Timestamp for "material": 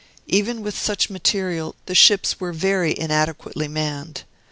1.11-1.75